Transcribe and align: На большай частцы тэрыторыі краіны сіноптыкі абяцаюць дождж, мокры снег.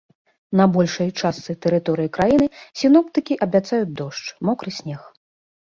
На 0.61 0.65
большай 0.75 1.09
частцы 1.21 1.55
тэрыторыі 1.65 2.13
краіны 2.17 2.47
сіноптыкі 2.83 3.33
абяцаюць 3.49 3.87
дождж, 4.03 4.25
мокры 4.51 4.69
снег. 4.81 5.01